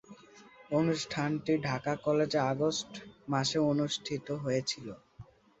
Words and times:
অনুষ্ঠানটি 0.71 1.53
ঢাকা 1.67 1.93
কলেজে 2.05 2.39
আগস্ট 2.51 2.91
মাসে 3.29 3.57
অনুষ্ঠিত 3.71 4.27
হয়েছিলো। 4.43 4.93